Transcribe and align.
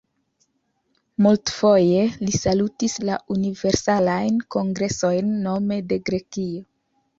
Multfoje 1.25 1.99
li 2.21 2.33
salutis 2.45 2.97
la 3.11 3.19
Universalajn 3.37 4.43
Kongresojn 4.59 5.39
nome 5.47 5.81
de 5.95 6.03
Grekio. 6.11 6.69